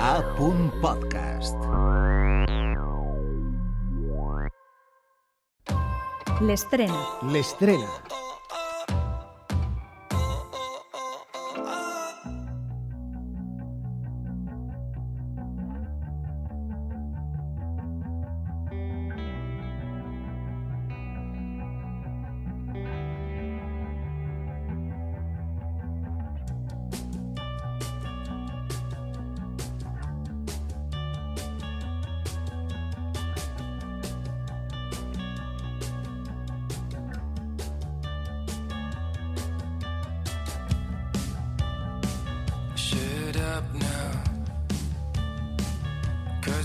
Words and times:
A. 0.00 0.22
Podcast. 0.80 1.56
L'estrena. 6.40 7.00
L'estrena. 7.22 8.25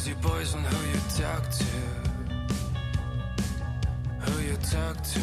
Cause 0.02 0.10
you 0.10 0.16
boys 0.16 0.56
on 0.56 0.64
who 0.64 0.88
you 0.88 1.00
talk 1.22 1.44
to. 1.52 1.66
Who 4.26 4.42
you 4.42 4.56
talk 4.58 5.04
to. 5.04 5.20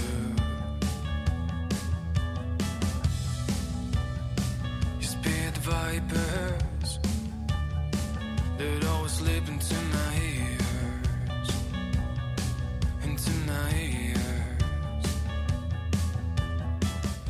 Vipers 5.60 6.98
that 8.56 8.84
always 8.86 9.12
slip 9.12 9.48
into 9.48 9.87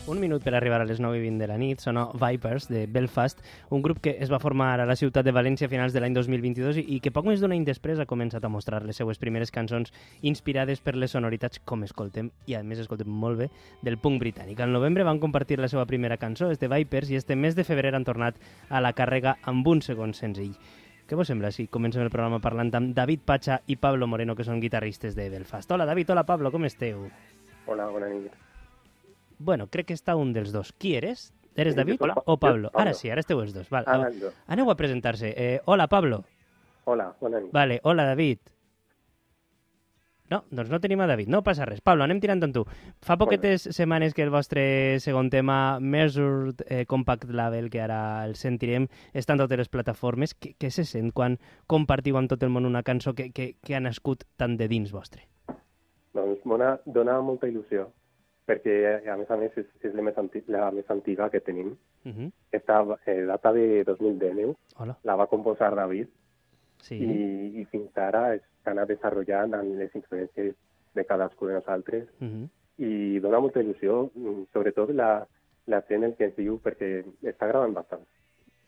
Un 0.08 0.20
minut 0.20 0.40
per 0.40 0.54
arribar 0.56 0.78
a 0.80 0.86
les 0.88 1.02
9 1.04 1.18
i 1.18 1.20
20 1.20 1.42
de 1.42 1.46
la 1.50 1.58
nit, 1.60 1.82
sona 1.84 2.06
Vipers, 2.16 2.64
de 2.72 2.86
Belfast, 2.88 3.42
un 3.68 3.82
grup 3.84 3.98
que 4.00 4.14
es 4.24 4.30
va 4.32 4.38
formar 4.40 4.70
a 4.80 4.86
la 4.88 4.94
ciutat 4.96 5.26
de 5.26 5.34
València 5.36 5.68
a 5.68 5.68
finals 5.68 5.92
de 5.92 6.00
l'any 6.00 6.14
2022 6.16 6.78
i, 6.80 6.96
que 7.04 7.12
poc 7.12 7.28
més 7.28 7.42
d'un 7.44 7.52
any 7.52 7.66
després 7.66 8.00
ha 8.00 8.06
començat 8.08 8.40
a 8.40 8.48
mostrar 8.48 8.80
les 8.88 8.96
seues 8.96 9.20
primeres 9.20 9.52
cançons 9.52 9.92
inspirades 10.24 10.80
per 10.80 10.94
les 10.96 11.12
sonoritats, 11.12 11.60
com 11.60 11.84
escoltem, 11.84 12.32
i 12.48 12.56
a 12.56 12.62
més 12.64 12.80
escoltem 12.80 13.10
molt 13.12 13.42
bé, 13.42 13.50
del 13.84 14.00
punk 14.00 14.24
britànic. 14.24 14.64
Al 14.64 14.72
novembre 14.72 15.04
van 15.04 15.20
compartir 15.20 15.60
la 15.60 15.68
seva 15.68 15.84
primera 15.84 16.16
cançó, 16.16 16.48
este 16.48 16.72
Vipers, 16.72 17.12
i 17.12 17.20
este 17.20 17.36
mes 17.36 17.52
de 17.52 17.68
febrer 17.68 17.92
han 17.92 18.08
tornat 18.08 18.40
a 18.70 18.80
la 18.80 18.96
càrrega 18.96 19.36
amb 19.44 19.68
un 19.68 19.84
segon 19.84 20.16
senzill. 20.16 20.56
Què 21.04 21.20
vos 21.20 21.28
sembla 21.28 21.52
si 21.52 21.68
comencem 21.68 22.08
el 22.08 22.14
programa 22.16 22.40
parlant 22.40 22.72
amb 22.80 22.96
David 22.96 23.28
Pacha 23.28 23.60
i 23.66 23.76
Pablo 23.76 24.08
Moreno, 24.08 24.32
que 24.32 24.48
són 24.48 24.64
guitarristes 24.64 25.12
de 25.12 25.28
Belfast? 25.36 25.68
Hola, 25.68 25.84
David, 25.84 26.16
hola, 26.16 26.24
Pablo, 26.24 26.48
com 26.48 26.64
esteu? 26.64 27.10
Hola, 27.68 27.92
bona 27.92 28.08
nit. 28.08 28.47
Bueno, 29.38 29.68
crec 29.70 29.90
que 29.90 29.96
està 29.96 30.16
un 30.18 30.32
dels 30.34 30.52
dos. 30.52 30.72
Qui 30.72 30.96
eres? 30.98 31.32
Eres 31.58 31.74
David 31.74 32.02
hola. 32.02 32.14
o 32.24 32.36
Pablo? 32.38 32.70
Pablo. 32.70 32.80
Ara 32.80 32.94
sí, 32.94 33.10
ara 33.10 33.22
esteu 33.22 33.40
els 33.42 33.54
dos. 33.54 33.70
Val. 33.70 33.86
Ara. 33.86 34.10
Aneu 34.46 34.70
a 34.70 34.76
presentar-se. 34.78 35.32
Eh, 35.34 35.60
hola, 35.66 35.88
Pablo. 35.88 36.22
Hola, 36.84 37.10
bona 37.20 37.40
nit. 37.40 37.52
Vale, 37.52 37.80
hola, 37.82 38.04
David. 38.06 38.38
No, 40.30 40.42
doncs 40.50 40.68
no 40.68 40.78
tenim 40.80 41.00
a 41.00 41.06
David. 41.08 41.30
No 41.32 41.40
passa 41.42 41.64
res. 41.64 41.80
Pablo, 41.80 42.04
anem 42.04 42.20
tirant 42.20 42.42
amb 42.44 42.54
tu. 42.54 42.64
Fa 43.04 43.16
poquetes 43.16 43.64
setmanes 43.72 44.12
que 44.14 44.22
el 44.26 44.30
vostre 44.30 44.62
segon 45.00 45.30
tema, 45.32 45.78
Measured 45.80 46.62
eh, 46.66 46.84
Compact 46.86 47.24
Label, 47.32 47.70
que 47.72 47.80
ara 47.80 48.24
el 48.26 48.36
sentirem, 48.36 48.90
està 49.16 49.34
en 49.34 49.42
totes 49.42 49.62
les 49.62 49.72
plataformes. 49.72 50.36
Què, 50.36 50.52
què 50.60 50.70
se 50.74 50.84
sent 50.84 51.14
quan 51.16 51.38
compartiu 51.66 52.20
amb 52.20 52.28
tot 52.28 52.44
el 52.44 52.52
món 52.52 52.68
una 52.68 52.84
cançó 52.84 53.14
que, 53.16 53.30
que, 53.32 53.54
que 53.64 53.76
ha 53.76 53.80
nascut 53.80 54.26
tant 54.36 54.58
de 54.60 54.68
dins 54.68 54.92
vostre? 54.92 55.24
Doncs 56.14 56.44
dona, 56.44 56.74
dona 56.84 57.16
molta 57.24 57.48
il·lusió, 57.48 57.88
perquè 58.48 58.76
a 59.12 59.16
més 59.20 59.30
a 59.30 59.36
més 59.36 59.56
és, 59.60 59.66
és 59.84 59.94
la, 59.94 60.02
més 60.06 60.16
anti, 60.20 60.42
la 60.48 60.70
més 60.72 60.88
antiga 60.90 61.28
que 61.30 61.40
tenim. 61.44 61.74
Uh 62.04 62.12
-huh. 62.12 62.30
Esta 62.52 62.80
eh, 63.06 63.24
data 63.26 63.52
de 63.52 63.84
2010, 63.84 64.56
Hola. 64.78 64.96
la 65.02 65.16
va 65.16 65.26
composar 65.26 65.74
David 65.74 66.08
Sí. 66.80 66.94
i, 66.94 67.60
i 67.60 67.64
fins 67.66 67.96
ara 67.96 68.38
s'ha 68.38 68.70
anat 68.70 68.88
desenvolupant 68.88 69.54
amb 69.54 69.74
les 69.78 69.94
influències 69.94 70.54
de 70.94 71.04
cadascú 71.04 71.46
de 71.46 71.54
nosaltres 71.54 72.04
Uh 72.20 72.28
-huh. 72.28 72.48
i 72.78 73.18
dona 73.20 73.40
molta 73.40 73.60
il·lusió, 73.60 74.10
mm, 74.14 74.44
sobretot 74.52 74.90
la, 74.90 75.26
la 75.66 75.82
gent 75.88 76.04
el 76.04 76.14
que 76.14 76.24
ens 76.24 76.36
diu, 76.36 76.60
perquè 76.62 77.04
està 77.22 77.48
gravant 77.48 77.74
bastant. 77.74 78.02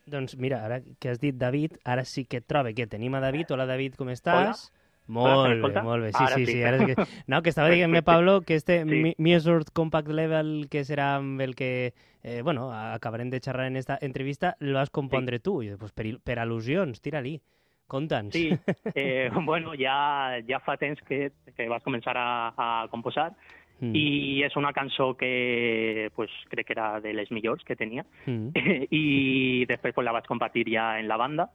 Doncs 0.05 0.37
mira, 0.37 0.65
ara 0.65 0.81
que 0.99 1.09
has 1.09 1.19
dit 1.19 1.35
David, 1.35 1.77
ara 1.85 2.03
sí 2.03 2.25
que 2.25 2.37
et 2.37 2.45
trobe 2.47 2.73
que 2.73 2.87
tenim 2.87 3.15
a 3.15 3.19
David. 3.19 3.51
Hola, 3.51 3.65
David, 3.65 3.95
com 3.95 4.09
estàs? 4.09 4.71
Hola, 4.71 4.80
Molt 5.07 5.63
bé, 5.63 5.81
molt 5.83 6.03
bé. 6.03 6.11
Sí, 6.13 6.23
Ara 6.23 6.35
sí, 6.35 6.45
sí. 6.45 6.51
sí. 6.53 6.63
Ara 6.63 6.77
és 6.77 6.95
que... 6.95 7.05
No, 7.27 7.41
que 7.41 7.49
estava 7.49 7.69
dient-me, 7.69 8.01
Pablo, 8.03 8.41
que 8.41 8.55
este 8.55 8.83
Sí. 8.85 9.13
Measured 9.17 9.67
Compact 9.73 10.07
Level, 10.07 10.67
que 10.69 10.83
serà 10.87 11.15
amb 11.17 11.41
el 11.41 11.55
que, 11.55 11.93
eh, 12.23 12.41
bueno, 12.43 12.71
acabarem 12.71 13.29
de 13.29 13.39
xerrar 13.41 13.67
en 13.67 13.75
esta 13.77 13.97
entrevista, 14.01 14.55
lo 14.59 14.75
vas 14.79 14.89
compondre 14.89 15.39
tu. 15.39 15.61
I 15.63 15.75
pues, 15.75 15.91
per, 15.91 16.19
per 16.23 16.37
al·lusions, 16.39 17.01
tira-li. 17.01 17.41
Conta'ns. 17.87 18.31
Sí, 18.31 18.49
eh, 18.95 19.29
bueno, 19.43 19.73
ja, 19.75 20.39
ja 20.47 20.61
fa 20.63 20.77
temps 20.77 21.01
que, 21.03 21.31
que 21.57 21.67
vas 21.67 21.83
començar 21.83 22.15
a, 22.15 22.53
a 22.55 22.87
composar 22.89 23.33
Mm. 23.81 23.95
i 23.97 24.43
és 24.45 24.53
una 24.55 24.69
cançó 24.77 25.15
que 25.17 26.11
pues, 26.13 26.29
crec 26.51 26.67
que 26.67 26.73
era 26.73 26.99
de 27.01 27.15
les 27.17 27.31
millors 27.31 27.63
que 27.65 27.75
tenia 27.75 28.05
Mm. 28.27 28.51
i 28.93 29.65
després 29.65 29.95
pues, 29.95 30.05
la 30.05 30.13
vaig 30.13 30.27
compartir 30.29 30.67
ja 30.69 30.99
en 30.99 31.07
la 31.09 31.17
banda 31.17 31.49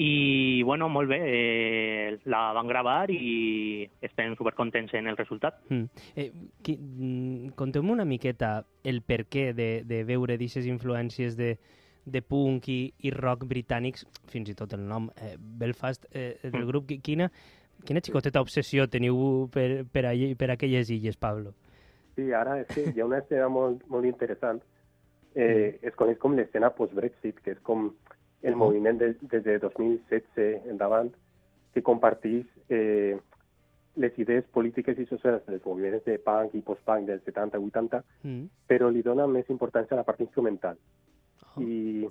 i 0.00 0.62
bueno, 0.62 0.88
molt 0.88 1.08
bé, 1.10 1.16
eh, 1.26 2.18
la 2.30 2.52
van 2.54 2.68
gravar 2.70 3.10
i 3.10 3.82
estem 4.00 4.36
supercontents 4.38 4.94
en 4.94 5.08
el 5.10 5.16
resultat. 5.18 5.56
Mm. 5.68 5.84
Eh, 6.14 6.30
qui, 6.62 6.76
mm, 6.78 7.48
Conteu-me 7.58 7.90
una 7.96 8.04
miqueta 8.06 8.64
el 8.84 9.02
per 9.02 9.24
què 9.26 9.48
de, 9.54 9.82
de 9.84 10.04
veure 10.06 10.36
d'aquestes 10.38 10.68
influències 10.70 11.34
de, 11.36 11.56
de 12.06 12.22
punk 12.22 12.68
i, 12.70 12.92
i 13.02 13.10
rock 13.10 13.42
britànics, 13.50 14.06
fins 14.30 14.48
i 14.48 14.54
tot 14.54 14.72
el 14.78 14.86
nom, 14.86 15.10
eh, 15.18 15.34
Belfast, 15.36 16.06
eh, 16.12 16.36
del 16.44 16.62
Mm. 16.62 16.68
grup, 16.70 16.86
qui- 16.86 17.00
quina, 17.02 17.26
quina 17.84 18.00
xicoteta 18.00 18.40
obsessió 18.40 18.86
teniu 18.88 19.48
per, 19.50 19.84
per, 19.90 20.06
allí, 20.06 20.34
per 20.36 20.52
aquelles 20.52 20.88
illes, 20.90 21.16
Pablo? 21.18 21.54
Sí, 22.14 22.30
ara 22.32 22.60
és 22.60 22.66
que 22.70 22.86
hi 22.94 23.00
ha 23.00 23.04
una 23.06 23.18
escena 23.18 23.48
molt, 23.48 23.82
molt 23.88 24.06
interessant. 24.06 24.62
Eh, 25.34 25.78
es 25.82 25.94
coneix 25.94 26.18
com 26.18 26.34
l'escena 26.34 26.70
post-Brexit, 26.70 27.42
que 27.42 27.50
és 27.52 27.58
com 27.62 27.92
el 28.42 28.52
Mhm. 28.54 28.58
moviment 28.58 28.98
de, 28.98 29.14
des 29.20 29.44
de 29.44 29.58
2016 29.58 30.66
endavant, 30.66 31.12
que 31.74 31.82
compartís 31.82 32.46
eh, 32.68 33.18
les 33.96 34.16
idees 34.18 34.44
polítiques 34.52 34.98
i 34.98 35.06
socials 35.06 35.44
dels 35.46 35.64
moviments 35.66 36.04
de 36.04 36.18
punk 36.18 36.54
i 36.54 36.60
post-punk 36.62 37.06
dels 37.06 37.22
70-80, 37.24 38.02
Mm. 38.22 38.44
però 38.68 38.90
li 38.92 39.02
dona 39.02 39.26
més 39.26 39.48
importància 39.50 39.94
a 39.94 39.96
la 39.96 40.04
part 40.04 40.20
instrumental. 40.20 40.76
Oh. 41.56 41.60
I 41.62 42.08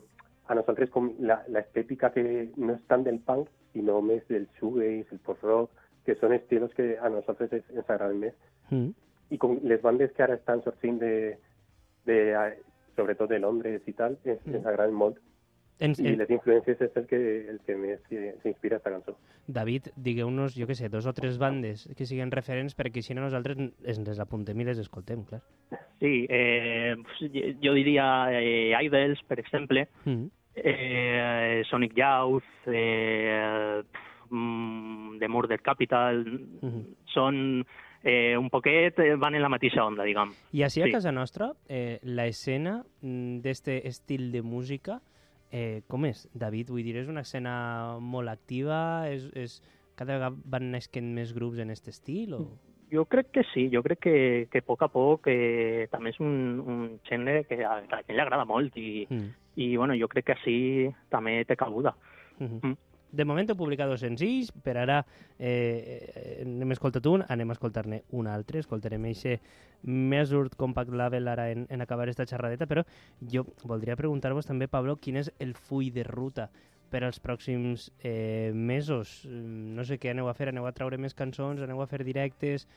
a 0.47 0.55
nosaltres 0.55 0.89
com 0.89 1.13
la- 1.19 1.43
l'estètica 1.47 2.11
que 2.11 2.49
no 2.57 2.73
és 2.73 2.81
tant 2.87 3.03
del 3.03 3.19
punk, 3.19 3.47
sinó 3.73 4.01
més 4.01 4.27
del 4.27 4.47
shoegaze, 4.59 5.07
el 5.11 5.19
post-rock, 5.19 5.69
que 6.05 6.15
són 6.15 6.33
estilos 6.33 6.73
que 6.73 6.97
a 6.99 7.09
nosaltres 7.09 7.51
ens, 7.53 7.69
ens 7.69 7.89
agraden 7.89 8.19
més. 8.19 8.33
Mm. 8.69 8.89
i 9.29 9.37
com 9.37 9.59
les 9.63 9.81
bandes 9.81 10.11
que 10.13 10.23
ara 10.23 10.35
estan 10.35 10.61
sortint 10.63 10.99
de, 10.99 11.37
de 12.05 12.31
eh, 12.31 12.57
sobretot 12.95 13.29
de 13.29 13.39
Londres 13.39 13.81
i 13.85 13.91
tal, 13.93 14.17
ens, 14.23 14.39
Mm. 14.45 14.55
ens 14.55 14.65
agraden 14.65 14.93
molt. 14.95 15.17
Ens, 15.79 15.99
I 16.01 16.07
eh, 16.07 16.15
les 16.17 16.29
influències 16.33 16.79
és 16.81 16.95
el 16.97 17.05
que, 17.05 17.17
el 17.51 17.59
que 17.65 17.75
més 17.77 17.99
s'inspira 18.41 18.77
a 18.77 18.79
esta 18.79 18.89
cançó. 18.89 19.13
David, 19.45 19.91
digueu-nos, 19.95 20.55
jo 20.57 20.65
què 20.65 20.73
sé, 20.75 20.89
dos 20.89 21.05
o 21.05 21.13
tres 21.13 21.37
bandes 21.37 21.85
que 21.95 22.05
siguin 22.09 22.31
referents 22.33 22.73
perquè 22.75 23.03
si 23.05 23.13
no 23.13 23.21
nosaltres 23.21 23.59
ens 23.61 23.99
les 24.01 24.19
apuntem 24.19 24.59
i 24.59 24.65
les 24.65 24.79
escoltem, 24.81 25.21
clar. 25.23 25.41
Sí, 26.01 26.25
eh, 26.29 26.95
jo 27.61 27.73
diria 27.77 28.07
eh, 28.33 28.73
Idols, 28.83 29.21
per 29.27 29.39
exemple, 29.39 29.87
Mm. 30.05 30.25
eh, 30.55 31.61
Sonic 31.69 31.93
Youth, 31.95 32.43
eh, 32.67 33.83
mm, 34.29 35.19
The 35.19 35.27
Murder 35.27 35.61
Capital, 35.61 36.23
Mhm. 36.61 36.85
són 37.13 37.65
eh, 38.03 38.37
un 38.37 38.49
poquet, 38.49 38.97
eh, 38.99 39.15
van 39.15 39.35
en 39.35 39.41
la 39.41 39.49
mateixa 39.49 39.83
onda, 39.83 40.03
diguem. 40.03 40.29
I 40.53 40.61
així 40.63 40.81
a 40.81 40.85
Sí. 40.85 40.91
casa 40.91 41.11
nostra, 41.11 41.51
eh, 41.67 41.99
la 42.03 42.25
escena 42.27 42.83
mm, 43.01 43.39
d'este 43.41 43.85
estil 43.87 44.31
de 44.31 44.41
música, 44.41 45.01
eh, 45.51 45.81
com 45.87 46.05
és, 46.05 46.27
David? 46.33 46.69
Vull 46.69 46.83
dir, 46.83 46.95
és 47.01 47.09
una 47.11 47.23
escena 47.27 47.97
molt 47.99 48.29
activa? 48.29 49.07
És, 49.09 49.29
és... 49.35 49.59
Cada 49.97 50.13
vegada 50.13 50.35
van 50.45 50.67
nasquent 50.75 51.07
més 51.15 51.31
grups 51.33 51.57
en 51.57 51.71
aquest 51.73 51.87
estil? 51.89 52.35
O... 52.37 52.43
Jo 52.93 53.03
crec 53.09 53.31
que 53.33 53.41
sí, 53.49 53.63
jo 53.73 53.81
crec 53.83 53.99
que, 54.05 54.17
que 54.51 54.61
a 54.61 54.65
poc 54.67 54.83
a 54.85 54.87
poc 54.93 55.25
eh, 55.27 55.87
també 55.89 56.13
és 56.13 56.19
un, 56.21 56.59
un 56.61 56.83
gènere 57.09 57.47
que 57.49 57.57
a, 57.65 57.79
la 57.81 58.03
gent 58.05 58.13
li 58.13 58.21
agrada 58.21 58.45
molt 58.45 58.77
i, 58.77 59.07
Mm. 59.09 59.31
i 59.57 59.75
bueno, 59.75 59.95
jo 59.97 60.07
crec 60.07 60.27
que 60.29 60.35
així 60.37 60.57
també 61.09 61.39
té 61.49 61.57
cabuda. 61.57 61.95
Mhm. 62.37 62.59
Mm. 62.61 62.77
De 63.11 63.23
moment 63.23 63.47
heu 63.49 63.55
publicat 63.55 63.87
dos 63.87 64.01
senzills, 64.03 64.49
per 64.63 64.75
ara 64.77 64.97
eh, 65.39 66.11
eh, 66.41 66.45
n'hem 66.45 66.73
escoltat 66.75 67.05
un, 67.07 67.23
anem 67.31 67.53
a 67.53 67.55
escoltar-ne 67.55 68.01
un 68.19 68.27
altre, 68.27 68.59
escoltarem 68.59 69.05
eixe 69.07 69.37
Measured 69.87 70.57
Compact 70.59 70.91
Label 70.91 71.27
ara 71.31 71.49
en, 71.53 71.65
en 71.69 71.81
acabar 71.81 72.09
esta 72.09 72.25
xerradeta, 72.27 72.67
però 72.67 72.83
jo 73.31 73.45
voldria 73.63 73.95
preguntar-vos 73.95 74.45
també, 74.49 74.67
Pablo, 74.67 74.97
quin 74.99 75.21
és 75.23 75.31
el 75.39 75.53
full 75.55 75.87
de 75.95 76.03
ruta 76.03 76.49
per 76.91 77.03
als 77.03 77.19
pròxims 77.23 77.89
eh, 78.03 78.51
mesos? 78.53 79.21
Mm, 79.27 79.75
No 79.79 79.87
sé 79.87 79.97
què 79.99 80.11
aneu 80.11 80.27
a 80.27 80.35
fer, 80.35 80.49
aneu 80.51 80.67
a 80.67 80.75
treure 80.75 80.99
més 80.99 81.15
cançons, 81.15 81.61
aneu 81.63 81.81
a 81.81 81.87
fer 81.87 82.03
directes... 82.03 82.67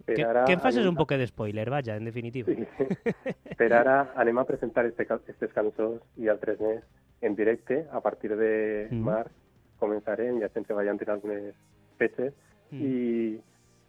Per 0.00 0.14
que, 0.16 0.24
ara 0.24 0.46
que 0.48 0.54
em 0.56 0.62
facis 0.62 0.86
un 0.88 0.96
poc 0.96 1.10
de 1.12 1.26
spoiler, 1.28 1.66
vaja, 1.68 1.98
en 1.98 2.06
definitiva. 2.08 2.48
Sí. 2.48 2.94
per 3.60 3.68
ara 3.76 3.98
anem 4.16 4.38
a 4.40 4.46
presentar 4.48 4.86
este, 4.88 5.04
aquestes 5.04 5.52
cançons 5.52 6.00
i 6.16 6.30
altres 6.32 6.56
més 6.62 6.80
en 7.20 7.34
directe. 7.36 7.82
A 7.92 8.00
partir 8.00 8.32
de 8.38 8.88
Mhm. 8.90 9.02
març 9.04 9.34
començarem, 9.80 10.38
ja 10.40 10.48
estem 10.48 10.64
treballant 10.68 11.00
en 11.02 11.12
algunes 11.16 11.58
peces 11.98 12.36
Mm. 12.70 12.82
i 12.86 13.40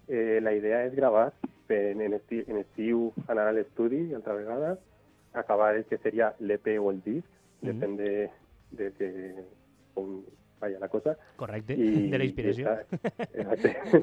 eh, 0.07 0.39
la 0.41 0.53
idea 0.53 0.85
és 0.85 0.95
gravar 0.95 1.31
en, 1.69 2.01
en, 2.01 2.13
esti, 2.17 2.41
en 2.47 2.57
estiu 2.59 3.11
anar 3.31 3.47
a 3.47 3.53
l'estudi 3.55 4.13
altra 4.13 4.33
vegada, 4.35 4.73
acabar 5.33 5.75
el 5.77 5.85
que 5.87 5.99
seria 6.03 6.33
l'EP 6.39 6.73
o 6.81 6.89
el 6.91 6.99
disc, 7.05 7.27
depèn 7.63 7.95
de, 7.95 8.09
com 9.95 10.17
vaya 10.59 10.81
la 10.81 10.89
cosa. 10.91 11.15
Correcte, 11.39 11.77
I, 11.77 12.09
de 12.11 12.19
la 12.19 12.27
inspiració. 12.27 12.73
Exacte. 13.31 13.95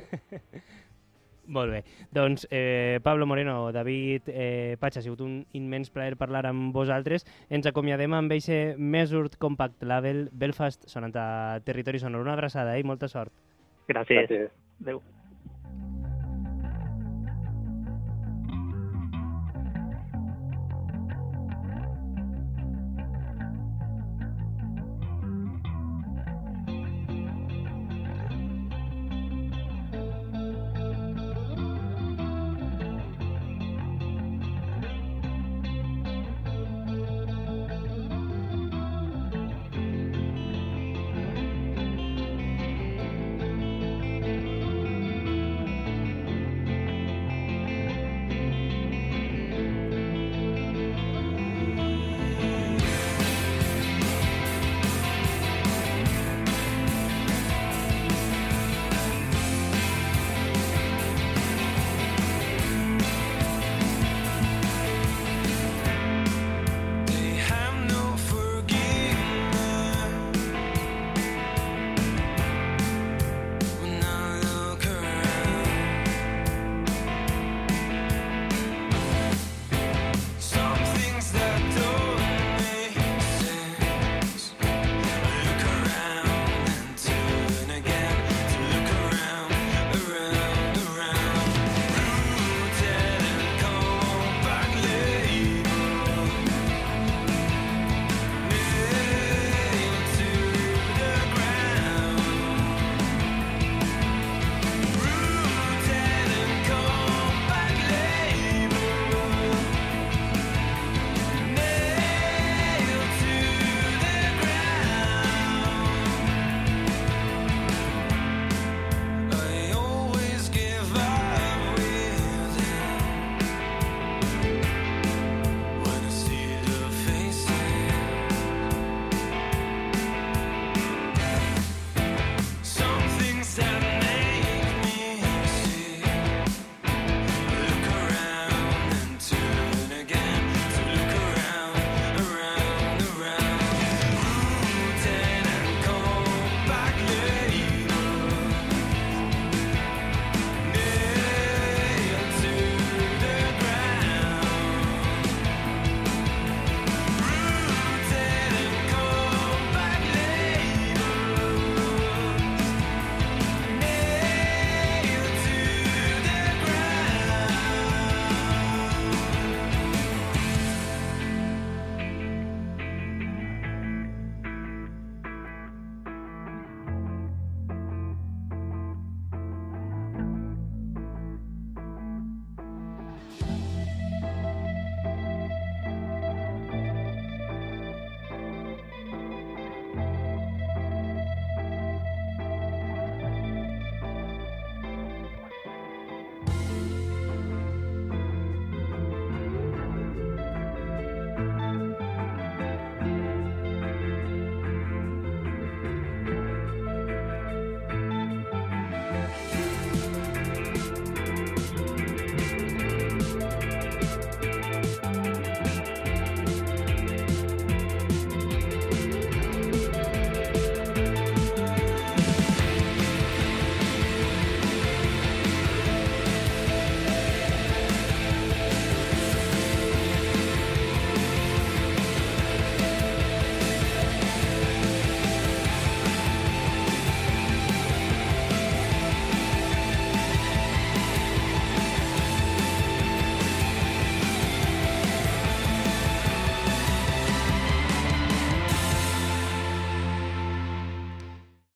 Molt 1.49 1.73
bé. 1.73 1.83
Doncs, 2.13 2.47
eh, 2.51 3.01
Pablo 3.03 3.27
Moreno, 3.27 3.73
David 3.73 4.29
eh, 4.29 4.77
Patx, 4.81 4.99
ha 5.01 5.03
sigut 5.03 5.23
un 5.25 5.41
immens 5.57 5.89
plaer 5.91 6.19
parlar 6.21 6.45
amb 6.47 6.77
vosaltres. 6.77 7.25
Ens 7.49 7.67
acomiadem 7.67 8.13
amb 8.15 8.37
eixe 8.37 8.77
Measured 8.77 9.39
Compact 9.41 9.83
Label 9.83 10.27
Belfast 10.33 10.85
sonant 10.93 11.17
a 11.17 11.61
Territori 11.65 11.99
Sonor. 12.05 12.27
Una 12.27 12.37
abraçada 12.37 12.77
eh, 12.77 12.85
i 12.85 12.89
molta 12.89 13.09
sort. 13.09 13.33
Gràcies. 13.89 14.29
Gràcies. 14.29 14.53
Adéu. 14.85 15.01